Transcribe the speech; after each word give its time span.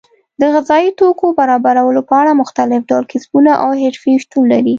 د 0.41 0.43
غذایي 0.53 0.91
توکو 0.99 1.25
برابرولو 1.39 2.01
په 2.09 2.13
اړه 2.21 2.39
مختلف 2.41 2.81
ډول 2.89 3.05
کسبونه 3.13 3.51
او 3.63 3.69
حرفې 3.81 4.13
شتون 4.23 4.43
لري. 4.53 4.69